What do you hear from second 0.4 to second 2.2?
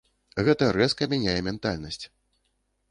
Гэта рэзка мяняе ментальнасць.